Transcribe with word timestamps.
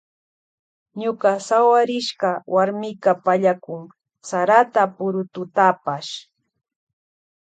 Ñuka 0.99 1.31
sawarishka 1.47 2.29
warmika 2.53 3.11
pallakun 3.25 3.81
sarata 4.29 4.83
purututapash. 4.95 6.11